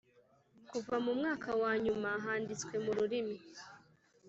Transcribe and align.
kuva 0.69 0.95
mu 1.05 1.11
mwaka 1.19 1.49
wa 1.61 1.71
nyumahanditswe 1.83 2.73
mu 2.83 2.91
rurimi 2.97 3.37